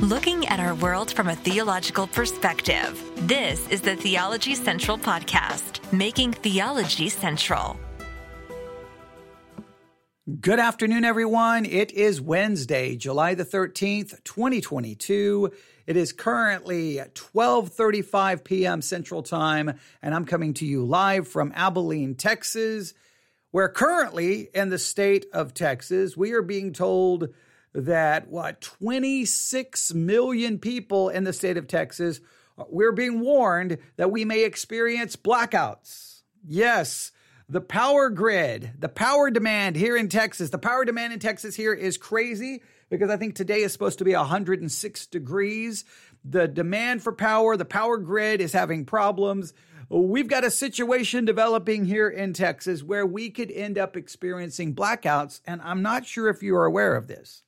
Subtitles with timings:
[0.00, 3.02] looking at our world from a theological perspective.
[3.26, 7.76] This is the Theology Central Podcast, making theology central.
[10.40, 11.64] Good afternoon, everyone.
[11.64, 15.50] It is Wednesday, July the 13th, 2022.
[15.88, 18.82] It is currently 12:35 p.m.
[18.82, 22.94] Central Time, and I'm coming to you live from Abilene, Texas,
[23.50, 27.30] where currently in the state of Texas, we are being told
[27.82, 32.20] that what 26 million people in the state of Texas
[32.68, 36.22] we're being warned that we may experience blackouts.
[36.46, 37.12] Yes,
[37.48, 41.72] the power grid, the power demand here in Texas, the power demand in Texas here
[41.72, 45.84] is crazy because I think today is supposed to be 106 degrees.
[46.24, 49.52] The demand for power, the power grid is having problems.
[49.88, 55.40] We've got a situation developing here in Texas where we could end up experiencing blackouts,
[55.46, 57.44] and I'm not sure if you are aware of this.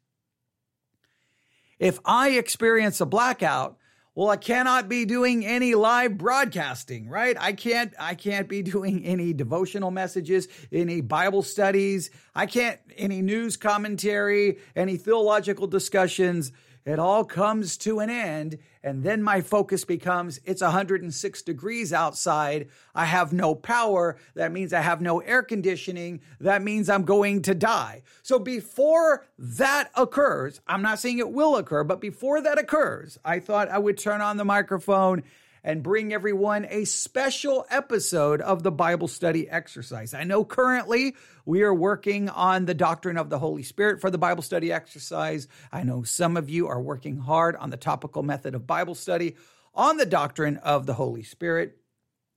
[1.80, 3.78] If I experience a blackout,
[4.14, 7.34] well, I cannot be doing any live broadcasting, right?
[7.40, 12.10] I can't, I can't be doing any devotional messages, any Bible studies.
[12.34, 16.52] I can't, any news commentary, any theological discussions
[16.84, 18.58] it all comes to an end.
[18.82, 22.68] And then my focus becomes it's 106 degrees outside.
[22.94, 24.16] I have no power.
[24.34, 26.20] That means I have no air conditioning.
[26.40, 28.02] That means I'm going to die.
[28.22, 33.38] So before that occurs, I'm not saying it will occur, but before that occurs, I
[33.38, 35.24] thought I would turn on the microphone
[35.62, 40.14] and bring everyone a special episode of the Bible study exercise.
[40.14, 44.18] I know currently we are working on the doctrine of the Holy Spirit for the
[44.18, 45.48] Bible study exercise.
[45.72, 49.36] I know some of you are working hard on the topical method of Bible study
[49.74, 51.76] on the doctrine of the Holy Spirit.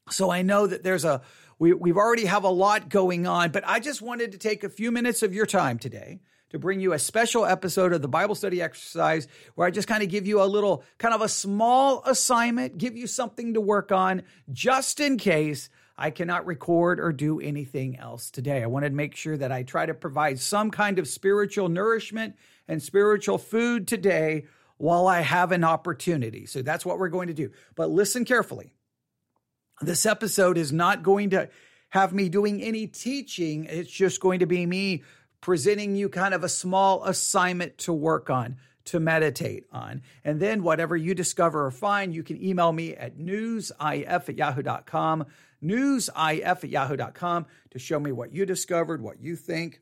[0.10, 1.22] So I know that there's a
[1.60, 4.70] we, we've already have a lot going on, but I just wanted to take a
[4.70, 6.20] few minutes of your time today
[6.54, 10.04] to bring you a special episode of the Bible study exercise where I just kind
[10.04, 13.92] of give you a little, kind of a small assignment, give you something to work
[13.92, 18.62] on just in case I cannot record or do anything else today.
[18.62, 22.36] I wanted to make sure that I try to provide some kind of spiritual nourishment
[22.68, 24.46] and spiritual food today
[24.78, 26.46] while I have an opportunity.
[26.46, 27.50] So that's what we're going to do.
[27.76, 28.74] But listen carefully.
[29.82, 31.50] This episode is not going to
[31.90, 33.66] have me doing any teaching.
[33.66, 35.02] It's just going to be me
[35.44, 38.56] presenting you kind of a small assignment to work on,
[38.86, 40.02] to meditate on.
[40.24, 45.26] And then whatever you discover or find, you can email me at newsif at yahoo.com,
[45.62, 49.82] newsif at yahoo.com to show me what you discovered, what you think,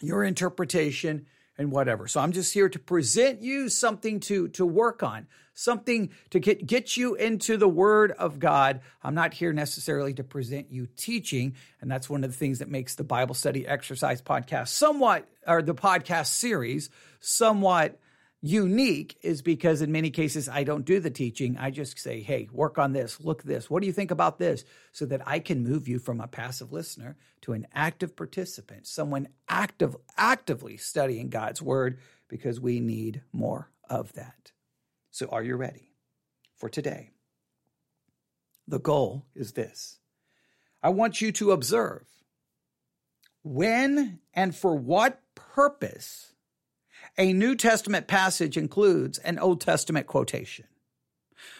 [0.00, 1.26] your interpretation,
[1.62, 2.08] and whatever.
[2.08, 6.66] So I'm just here to present you something to, to work on, something to get,
[6.66, 8.80] get you into the Word of God.
[9.02, 11.54] I'm not here necessarily to present you teaching.
[11.80, 15.62] And that's one of the things that makes the Bible study exercise podcast somewhat, or
[15.62, 16.90] the podcast series,
[17.20, 17.98] somewhat
[18.42, 21.56] unique is because in many cases I don't do the teaching.
[21.58, 23.70] I just say, hey, work on this, look this.
[23.70, 24.64] What do you think about this?
[24.90, 29.28] So that I can move you from a passive listener to an active participant, someone
[29.48, 31.98] active, actively studying God's word
[32.28, 34.50] because we need more of that.
[35.10, 35.92] So are you ready
[36.56, 37.10] for today?
[38.66, 39.98] The goal is this.
[40.82, 42.06] I want you to observe
[43.44, 46.32] when and for what purpose
[47.18, 50.66] a New Testament passage includes an Old Testament quotation.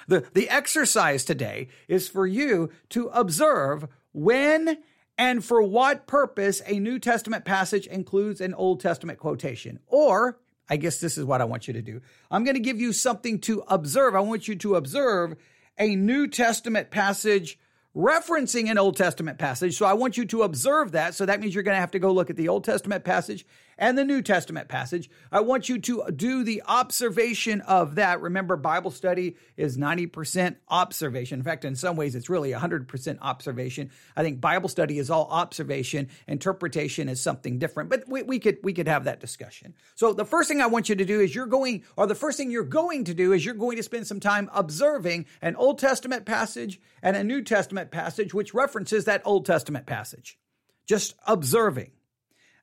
[0.09, 4.79] The, the exercise today is for you to observe when
[5.19, 9.79] and for what purpose a New Testament passage includes an Old Testament quotation.
[9.87, 12.01] Or, I guess this is what I want you to do.
[12.31, 14.15] I'm going to give you something to observe.
[14.15, 15.37] I want you to observe
[15.79, 17.59] a New Testament passage
[17.95, 19.77] referencing an Old Testament passage.
[19.77, 21.15] So I want you to observe that.
[21.15, 23.45] So that means you're going to have to go look at the Old Testament passage
[23.78, 25.10] and the New Testament passage.
[25.31, 28.21] I want you to do the observation of that.
[28.21, 31.41] Remember, Bible study is 90% observation.
[31.41, 33.91] In fact, in some ways, it's really 100% observation.
[34.16, 36.09] I think Bible study is all observation.
[36.27, 39.75] Interpretation is something different, but we, we could, we could have that discussion.
[39.94, 42.38] So the first thing I want you to do is you're going, or the first
[42.38, 45.79] thing you're going to do is you're going to spend some time observing an Old
[45.79, 50.38] Testament passage and a New Testament passage, which references that Old Testament passage.
[50.87, 51.93] Just observing.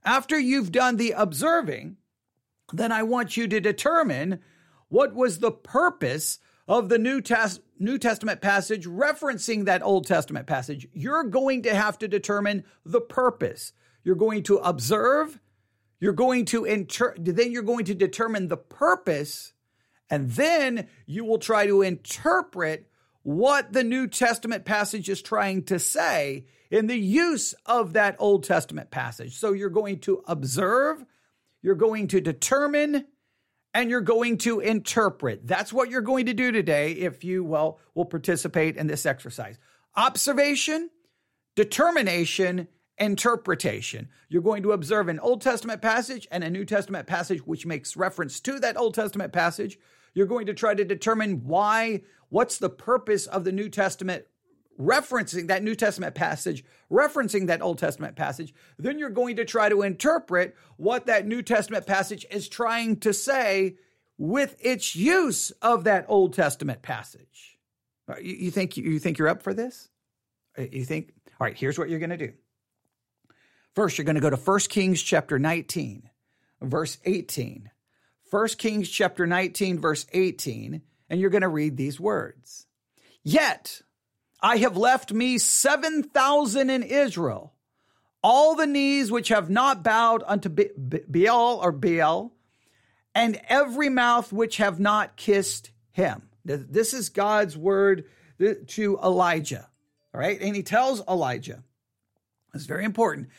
[0.03, 1.97] After you've done the observing,
[2.71, 4.39] then I want you to determine
[4.87, 10.47] what was the purpose of the New, Tes- New Testament passage referencing that Old Testament
[10.47, 10.87] passage.
[10.93, 13.73] You're going to have to determine the purpose.
[14.03, 15.39] You're going to observe,
[15.99, 19.53] you're going to inter- then you're going to determine the purpose,
[20.09, 22.88] and then you will try to interpret
[23.23, 28.43] what the New Testament passage is trying to say in the use of that Old
[28.43, 29.37] Testament passage.
[29.37, 31.03] So you're going to observe,
[31.61, 33.05] you're going to determine,
[33.73, 35.45] and you're going to interpret.
[35.45, 39.57] That's what you're going to do today if you, well, will participate in this exercise.
[39.95, 40.89] Observation,
[41.55, 42.67] determination,
[42.97, 44.09] interpretation.
[44.27, 47.97] You're going to observe an Old Testament passage and a New Testament passage which makes
[47.97, 49.77] reference to that Old Testament passage.
[50.19, 54.25] You're going to try to determine why, what's the purpose of the New Testament
[54.77, 59.69] referencing that New Testament passage, referencing that Old Testament passage, then you're going to try
[59.69, 63.77] to interpret what that New Testament passage is trying to say
[64.17, 67.57] with its use of that Old Testament passage.
[68.21, 69.87] You, think you think you're up for this?
[70.57, 72.33] Uh, you think all right, here's what you're going to do.
[73.73, 76.09] First, you're going to go to 1 Kings chapter 19,
[76.61, 77.71] verse 18.
[78.29, 82.67] 1 Kings chapter 19 verse 18, and you're going to read these words.
[83.23, 83.81] Yet
[84.41, 87.53] I have left me 7,000 in Israel,
[88.23, 92.33] all the knees which have not bowed unto Baal or Baal,
[93.15, 96.29] and every mouth which have not kissed him.
[96.45, 98.05] This is God's word
[98.39, 99.67] to Elijah.
[100.13, 100.39] All right.
[100.41, 101.63] And he tells Elijah,
[102.53, 103.29] it's very important.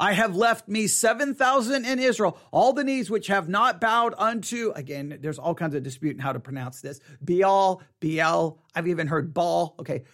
[0.00, 4.72] I have left me 7,000 in Israel, all the knees which have not bowed unto,
[4.74, 7.00] again, there's all kinds of dispute in how to pronounce this.
[7.20, 9.74] Baal, Baal, I've even heard Baal.
[9.78, 10.04] Okay.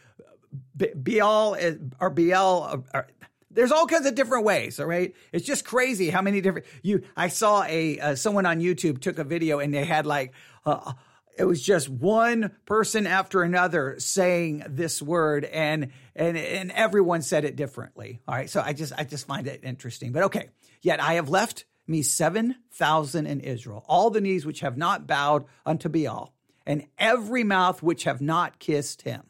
[0.75, 1.57] Baal
[2.01, 3.07] or Baal, or,
[3.53, 7.03] there's all kinds of different ways all right it's just crazy how many different you
[7.17, 10.35] i saw a uh, someone on youtube took a video and they had like
[10.67, 10.93] uh,
[11.37, 17.45] it was just one person after another saying this word and and and everyone said
[17.45, 20.49] it differently all right so i just i just find it interesting but okay
[20.83, 25.45] yet i have left me 7000 in israel all the knees which have not bowed
[25.65, 26.33] unto baal
[26.67, 29.23] and every mouth which have not kissed him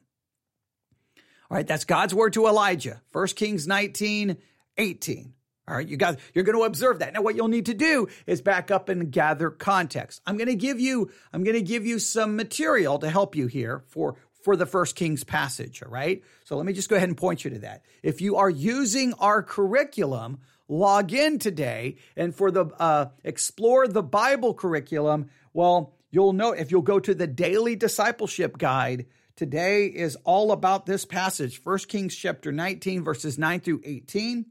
[1.51, 3.03] all right, that's God's word to Elijah.
[3.13, 4.37] 1 Kings 19,
[4.79, 5.33] 18.
[5.69, 7.13] All right, you guys, you're going to observe that.
[7.13, 10.21] Now, what you'll need to do is back up and gather context.
[10.25, 13.47] I'm going to give you, I'm going to give you some material to help you
[13.47, 15.83] here for for the First Kings passage.
[15.83, 17.83] All right, so let me just go ahead and point you to that.
[18.05, 24.05] If you are using our curriculum, log in today, and for the uh, explore the
[24.05, 30.17] Bible curriculum, well, you'll know if you'll go to the daily discipleship guide Today is
[30.25, 34.47] all about this passage, 1 Kings chapter 19, verses 9 through 18.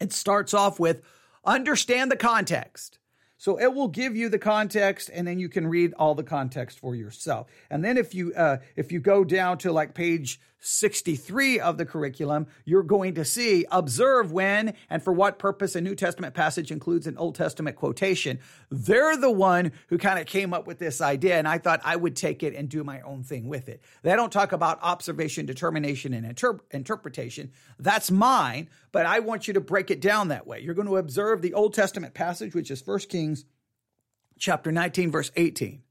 [0.00, 1.02] It starts off with
[1.44, 2.98] understand the context.
[3.36, 6.78] So it will give you the context, and then you can read all the context
[6.78, 7.48] for yourself.
[7.68, 11.84] And then if you uh, if you go down to like page 63 of the
[11.84, 16.70] curriculum, you're going to see observe when and for what purpose a New Testament passage
[16.70, 18.38] includes an Old Testament quotation.
[18.70, 21.96] They're the one who kind of came up with this idea, and I thought I
[21.96, 23.82] would take it and do my own thing with it.
[24.02, 27.52] They don't talk about observation, determination, and inter- interpretation.
[27.78, 30.60] That's mine, but I want you to break it down that way.
[30.60, 33.44] You're going to observe the Old Testament passage, which is 1 Kings
[34.38, 35.82] chapter 19, verse 18.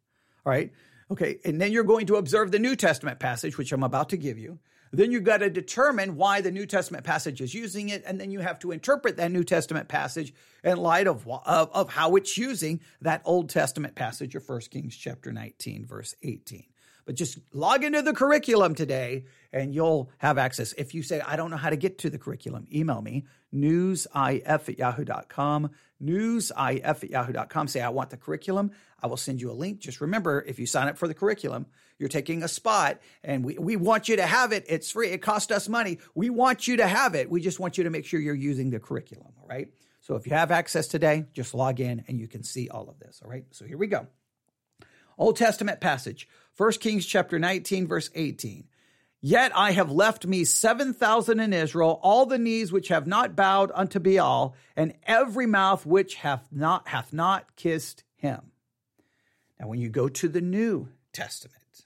[0.46, 0.74] All right.
[1.14, 1.38] Okay.
[1.46, 4.40] And then you're going to observe the New Testament passage, which I'm about to give
[4.40, 4.58] you.
[4.92, 8.04] Then you've got to determine why the New Testament passage is using it.
[8.04, 10.34] And then you have to interpret that New Testament passage
[10.64, 14.98] in light of, of, of how it's using that Old Testament passage of 1 Kings
[14.98, 16.64] chapter 19, verse 18.
[17.06, 20.74] But just log into the curriculum today and you'll have access.
[20.74, 24.42] If you say, I don't know how to get to the curriculum, email me, newsif
[24.46, 25.70] at yahoo.com,
[26.04, 27.68] newsif at yahoo.com.
[27.68, 28.72] Say, I want the curriculum.
[29.02, 29.80] I will send you a link.
[29.80, 31.66] Just remember, if you sign up for the curriculum,
[32.00, 34.66] you're taking a spot and we, we want you to have it.
[34.68, 35.10] It's free.
[35.10, 36.00] It cost us money.
[36.16, 37.30] We want you to have it.
[37.30, 39.34] We just want you to make sure you're using the curriculum.
[39.42, 39.70] All right.
[40.02, 43.00] So if you have access today, just log in and you can see all of
[43.00, 43.22] this.
[43.24, 43.46] All right.
[43.52, 44.08] So here we go.
[45.18, 48.66] Old Testament passage, 1 Kings chapter 19, verse 18.
[49.26, 53.72] Yet I have left me 7,000 in Israel, all the knees which have not bowed
[53.74, 58.52] unto Baal, and every mouth which hath not, hath not kissed him.
[59.58, 61.86] Now, when you go to the New Testament,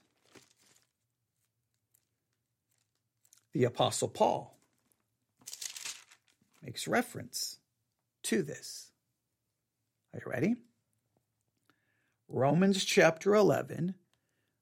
[3.52, 4.58] the Apostle Paul
[6.60, 7.60] makes reference
[8.24, 8.90] to this.
[10.12, 10.56] Are you ready?
[12.28, 13.94] Romans chapter 11,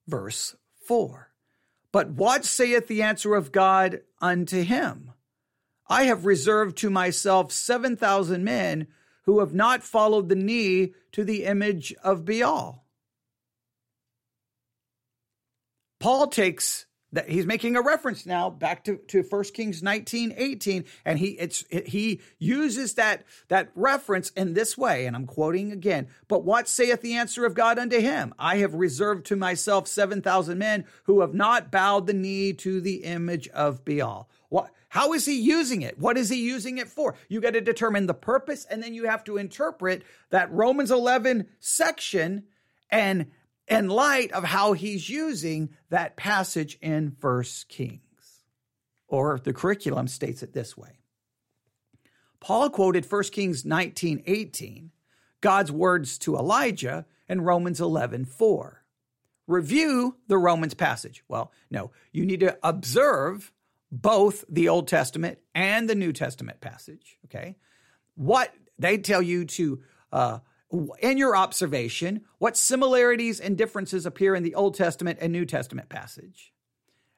[0.06, 1.30] verse 4.
[1.92, 5.12] But what saith the answer of God unto him?
[5.88, 8.88] I have reserved to myself 7,000 men
[9.24, 12.84] who have not followed the knee to the image of Baal.
[15.98, 20.84] Paul takes that he's making a reference now back to, to 1 Kings 19, 18,
[21.04, 25.72] and he it's it, he uses that that reference in this way, and I'm quoting
[25.72, 26.08] again.
[26.28, 28.34] But what saith the answer of God unto him?
[28.38, 32.80] I have reserved to myself seven thousand men who have not bowed the knee to
[32.80, 34.28] the image of Baal.
[34.48, 35.98] What how is he using it?
[35.98, 37.16] What is he using it for?
[37.28, 41.46] You got to determine the purpose, and then you have to interpret that Romans 11
[41.60, 42.44] section
[42.90, 43.26] and
[43.68, 48.00] in light of how he's using that passage in First Kings.
[49.08, 50.98] Or the curriculum states it this way.
[52.40, 54.90] Paul quoted 1 Kings 19 18,
[55.40, 58.82] God's words to Elijah in Romans 11 4.
[59.46, 61.22] Review the Romans passage.
[61.28, 63.52] Well, no, you need to observe
[63.92, 67.18] both the Old Testament and the New Testament passage.
[67.26, 67.56] Okay.
[68.16, 69.82] What they tell you to,
[70.12, 70.38] uh,
[71.00, 75.88] in your observation, what similarities and differences appear in the Old Testament and New Testament
[75.88, 76.52] passage.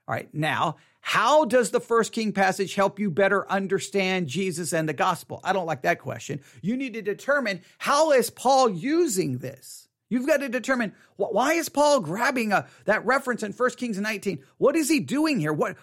[0.07, 0.33] All right.
[0.33, 5.41] Now, how does the first king passage help you better understand Jesus and the gospel?
[5.45, 6.41] I don't like that question.
[6.63, 9.89] You need to determine how is Paul using this?
[10.11, 14.43] You've got to determine why is Paul grabbing a, that reference in 1 Kings 19?
[14.57, 15.53] What is he doing here?
[15.53, 15.77] What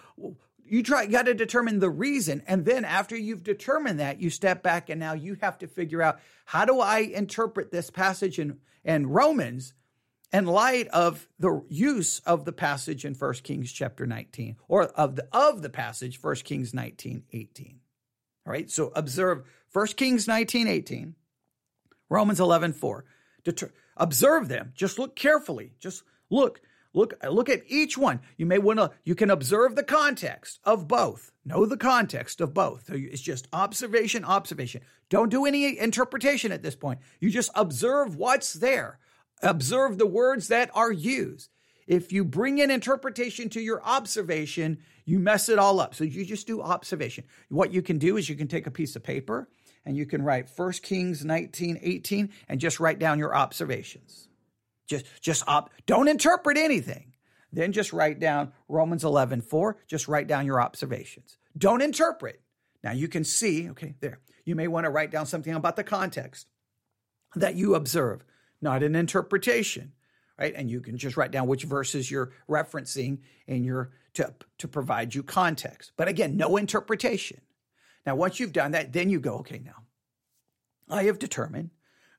[0.68, 4.62] you try got to determine the reason and then after you've determined that you step
[4.62, 8.58] back and now you have to figure out how do i interpret this passage in,
[8.84, 9.74] in romans
[10.32, 15.16] in light of the use of the passage in 1 kings chapter 19 or of
[15.16, 17.80] the of the passage 1 kings 19 18
[18.46, 21.14] all right so observe 1 kings 19 18
[22.08, 23.04] romans 11 4
[23.46, 24.72] Deter- observe them.
[24.74, 25.72] Just look carefully.
[25.78, 26.60] Just look
[26.96, 28.20] Look, look at each one.
[28.38, 31.30] You may want to, you can observe the context of both.
[31.44, 32.86] Know the context of both.
[32.86, 34.80] So it's just observation, observation.
[35.10, 37.00] Don't do any interpretation at this point.
[37.20, 38.98] You just observe what's there.
[39.42, 41.50] Observe the words that are used.
[41.86, 45.94] If you bring in interpretation to your observation, you mess it all up.
[45.94, 47.24] So you just do observation.
[47.50, 49.50] What you can do is you can take a piece of paper
[49.84, 54.28] and you can write 1 Kings 19, 18, and just write down your observations.
[54.86, 57.12] Just, just op, don't interpret anything.
[57.52, 59.76] Then just write down Romans 11, 4.
[59.86, 61.38] Just write down your observations.
[61.56, 62.40] Don't interpret.
[62.82, 64.20] Now you can see, okay, there.
[64.44, 66.46] You may want to write down something about the context
[67.34, 68.24] that you observe,
[68.60, 69.92] not an interpretation,
[70.38, 70.54] right?
[70.54, 75.14] And you can just write down which verses you're referencing in your to, to provide
[75.14, 75.92] you context.
[75.96, 77.40] But again, no interpretation.
[78.06, 79.82] Now, once you've done that, then you go, okay, now
[80.88, 81.70] I have determined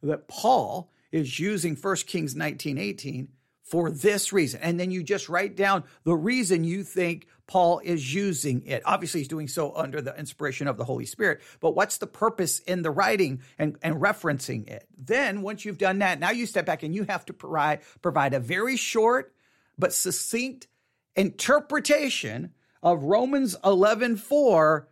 [0.03, 3.29] that Paul is using 1 Kings 19 18
[3.63, 4.61] for this reason.
[4.61, 8.81] And then you just write down the reason you think Paul is using it.
[8.85, 12.59] Obviously, he's doing so under the inspiration of the Holy Spirit, but what's the purpose
[12.59, 14.87] in the writing and, and referencing it?
[14.97, 18.33] Then, once you've done that, now you step back and you have to provide, provide
[18.33, 19.33] a very short
[19.77, 20.67] but succinct
[21.15, 24.87] interpretation of Romans 11 4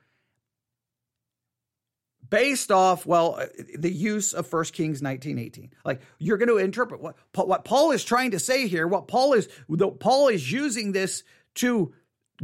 [2.29, 3.46] based off well uh,
[3.77, 8.03] the use of 1 kings 1918 like you're going to interpret what what paul is
[8.03, 9.48] trying to say here what paul is
[10.00, 11.24] paul is using this
[11.55, 11.94] to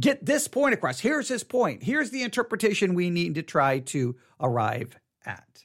[0.00, 0.98] get this point across.
[0.98, 1.82] Here's his point.
[1.82, 5.64] Here's the interpretation we need to try to arrive at.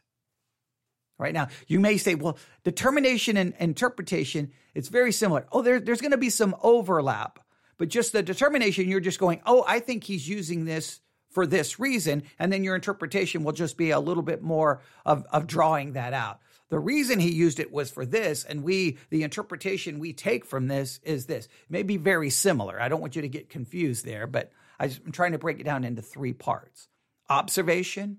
[1.18, 5.48] Right now you may say well determination and interpretation it's very similar.
[5.52, 7.40] Oh there, there's going to be some overlap
[7.78, 11.00] but just the determination you're just going oh i think he's using this
[11.38, 12.24] for this reason.
[12.40, 16.12] And then your interpretation will just be a little bit more of, of drawing that
[16.12, 16.40] out.
[16.70, 20.68] The reason he used it was for this, and we, the interpretation we take from
[20.68, 21.46] this is this.
[21.46, 22.82] It may be very similar.
[22.82, 25.84] I don't want you to get confused there, but I'm trying to break it down
[25.84, 26.88] into three parts
[27.30, 28.18] observation,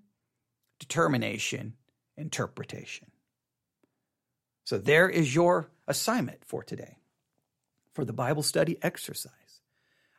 [0.79, 1.75] determination,
[2.17, 3.11] interpretation.
[4.63, 6.99] So there is your assignment for today
[7.95, 9.33] for the Bible study exercise.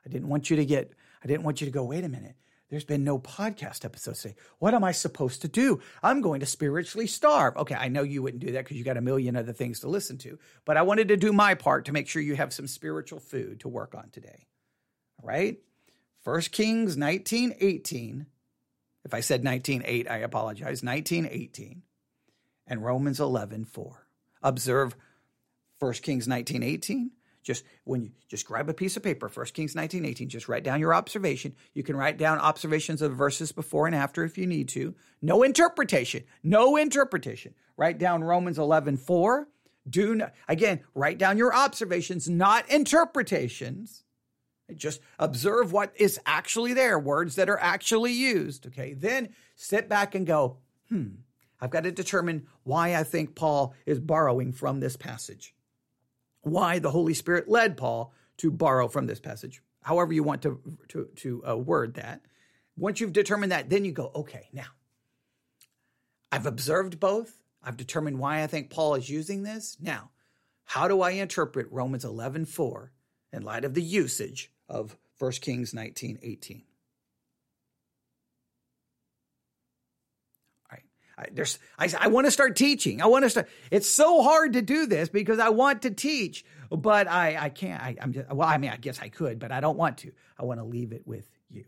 [0.06, 0.92] I didn't want you to get,
[1.24, 2.36] I didn't want you to go, wait a minute.
[2.70, 5.82] There's been no podcast episode say, what am I supposed to do?
[6.04, 7.58] I'm going to spiritually starve.
[7.58, 9.90] Okay, I know you wouldn't do that because you got a million other things to
[9.90, 12.68] listen to, but I wanted to do my part to make sure you have some
[12.68, 14.46] spiritual food to work on today.
[15.22, 15.58] All right?
[16.24, 18.28] First Kings 19, 18.
[19.04, 20.82] If I said 19.8, I apologize.
[20.82, 21.82] 19.18
[22.68, 24.08] and Romans 11, 4.
[24.44, 24.96] Observe
[25.80, 27.12] 1 Kings 19, 18
[27.50, 30.64] just when you just grab a piece of paper, 1 Kings 19, 18, just write
[30.64, 31.56] down your observation.
[31.74, 34.94] You can write down observations of verses before and after if you need to.
[35.20, 36.26] No interpretation.
[36.44, 37.56] No interpretation.
[37.76, 39.48] Write down Romans 11, 4.
[39.90, 44.04] Do not, again, write down your observations, not interpretations.
[44.76, 48.68] Just observe what is actually there, words that are actually used.
[48.68, 48.94] Okay.
[48.94, 50.58] Then sit back and go,
[50.90, 51.08] hmm,
[51.60, 55.56] I've got to determine why I think Paul is borrowing from this passage
[56.52, 60.62] why the Holy Spirit led Paul to borrow from this passage, however you want to,
[60.90, 62.22] to, to uh, word that.
[62.78, 64.68] Once you've determined that, then you go, okay, now
[66.32, 67.42] I've observed both.
[67.62, 69.78] I've determined why I think Paul is using this.
[69.82, 70.12] Now,
[70.66, 72.92] how do I interpret Romans 11 4
[73.34, 76.64] in light of the usage of 1 Kings 19 18?
[80.72, 80.84] All right.
[81.20, 83.02] I, there's, I, I want to start teaching.
[83.02, 83.50] I want to start.
[83.72, 87.82] It's so hard to do this because I want to teach, but I, I can't.
[87.82, 90.14] I, am just, well, I mean, I guess I could, but I don't want to.
[90.40, 91.66] I want to leave it with you.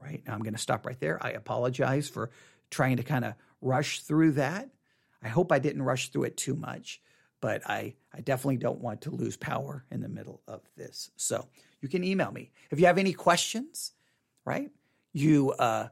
[0.00, 0.22] All right.
[0.24, 1.18] Now I'm going to stop right there.
[1.20, 2.30] I apologize for
[2.70, 4.68] trying to kind of rush through that.
[5.24, 7.00] I hope I didn't rush through it too much,
[7.40, 11.10] but I, I definitely don't want to lose power in the middle of this.
[11.16, 11.48] So
[11.80, 13.92] you can email me if you have any questions,
[14.44, 14.70] right?
[15.12, 15.88] You, uh,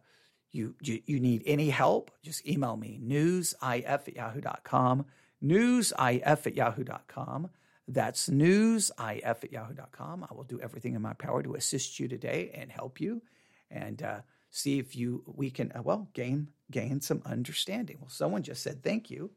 [0.52, 5.06] you, you, you need any help, just email me, newsif at yahoo.com,
[5.42, 7.50] newsif at yahoo.com.
[7.88, 10.26] That's newsif at yahoo.com.
[10.30, 13.22] I will do everything in my power to assist you today and help you
[13.70, 17.98] and uh, see if you we can, uh, well, gain, gain some understanding.
[18.00, 19.30] Well, someone just said thank you.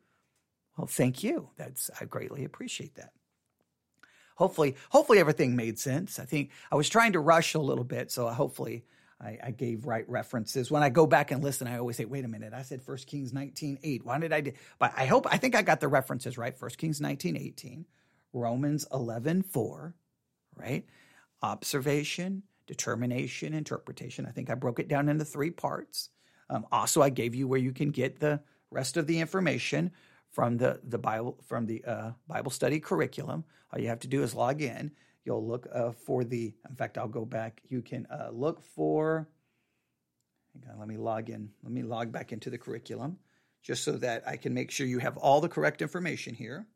[0.77, 1.49] Well, thank you.
[1.57, 3.13] That's I greatly appreciate that.
[4.35, 6.17] Hopefully, hopefully everything made sense.
[6.17, 8.83] I think I was trying to rush a little bit, so hopefully
[9.23, 10.69] I, I, gave right references.
[10.69, 12.97] When I go back and listen, I always say, wait a minute, I said 1
[13.07, 14.05] Kings 19, 8.
[14.05, 14.51] Why did I do?
[14.79, 16.53] But I hope, I think I got the references right.
[16.59, 17.85] 1 Kings 19, 18,
[18.33, 19.95] Romans 11, 4,
[20.55, 20.85] right?
[21.41, 24.25] Observation, determination, interpretation.
[24.25, 26.09] I think I broke it down into three parts.
[26.49, 29.91] Um, also, I gave you where you can get the rest of the information
[30.31, 33.45] from the, the Bible from the uh, Bible study curriculum.
[33.71, 34.91] All you have to do is log in.
[35.25, 37.61] You'll look uh, for the, in fact, I'll go back.
[37.69, 39.29] You can uh, look for,
[40.69, 41.49] on, let me log in.
[41.63, 43.17] Let me log back into the curriculum
[43.61, 46.67] just so that I can make sure you have all the correct information here.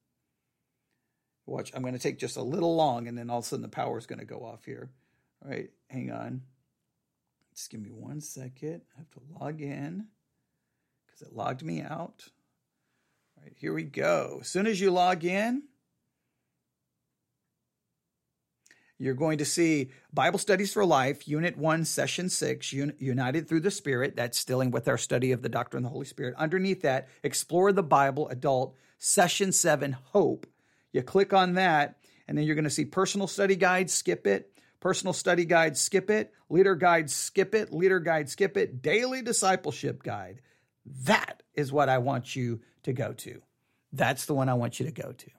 [1.46, 3.62] Watch, I'm going to take just a little long and then all of a sudden
[3.64, 4.90] the power is going to go off here.
[5.44, 6.42] All right, hang on.
[7.54, 8.82] Just give me one second.
[8.96, 10.08] I have to log in
[11.06, 12.24] because it logged me out.
[13.36, 14.40] All right, here we go.
[14.42, 15.64] As soon as you log in,
[19.00, 23.72] you're going to see Bible Studies for Life, Unit 1, Session 6, United Through the
[23.72, 24.16] Spirit.
[24.16, 26.34] That's dealing with our study of the doctrine of the Holy Spirit.
[26.38, 30.48] Underneath that, Explore the Bible, Adult, Session 7, Hope.
[30.94, 34.52] You click on that, and then you're going to see Personal Study Guide, skip it.
[34.80, 36.34] Personal Study Guide, skip it.
[36.50, 37.72] Leader Guide, skip it.
[37.74, 38.82] Leader Guide, skip it.
[38.82, 40.42] Daily Discipleship Guide.
[41.04, 43.42] That is what I want you to go to.
[43.94, 45.30] That's the one I want you to go to.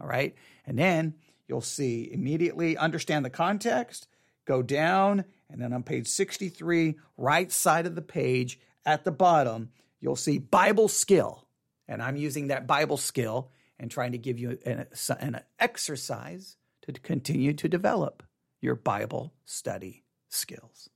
[0.00, 0.34] All right.
[0.66, 1.14] And then
[1.48, 4.06] you'll see immediately understand the context,
[4.44, 9.70] go down, and then on page 63, right side of the page at the bottom,
[10.00, 11.46] you'll see Bible skill.
[11.88, 14.86] And I'm using that Bible skill and trying to give you an,
[15.20, 18.22] an exercise to continue to develop
[18.60, 20.90] your Bible study skills.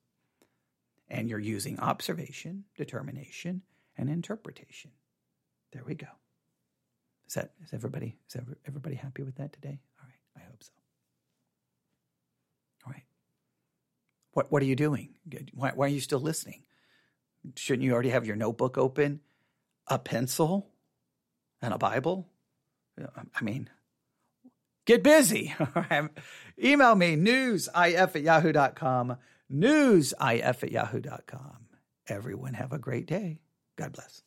[1.09, 3.62] And you're using observation, determination,
[3.97, 4.91] and interpretation.
[5.73, 6.07] There we go.
[7.27, 8.37] Is that is everybody is
[8.67, 9.81] everybody happy with that today?
[10.37, 10.73] I hope so.
[12.87, 13.05] All right.
[14.33, 15.14] What What are you doing?
[15.55, 16.64] Why, why are you still listening?
[17.57, 19.21] Shouldn't you already have your notebook open,
[19.88, 20.71] a pencil,
[21.61, 22.29] and a Bible?
[23.01, 23.68] Uh, I mean,
[24.87, 25.55] get busy.
[26.62, 29.16] Email me, newsif at yahoo.com,
[29.53, 31.66] newsif at yahoo.com.
[32.07, 33.40] Everyone have a great day.
[33.77, 34.23] God bless.